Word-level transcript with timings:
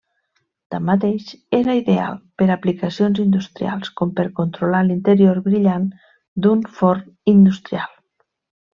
Tanmateix, 0.75 1.27
era 1.57 1.75
ideal 1.79 2.15
per 2.41 2.47
aplicacions 2.55 3.21
industrials, 3.27 3.93
com 4.01 4.15
per 4.21 4.27
controlar 4.41 4.83
l'interior 4.91 5.43
brillant 5.51 5.89
d'un 6.47 6.69
forn 6.81 7.09
industrial. 7.39 7.97